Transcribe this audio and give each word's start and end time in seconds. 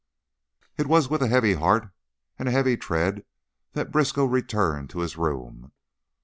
It 0.79 0.87
was 0.87 1.09
with 1.11 1.21
a 1.21 1.27
heavy 1.27 1.53
heart 1.53 1.91
and 2.39 2.49
a 2.49 2.51
heavy 2.51 2.75
tread 2.75 3.23
that 3.73 3.91
Briskow 3.91 4.25
returned 4.25 4.89
to 4.89 5.01
his 5.01 5.15
room. 5.15 5.73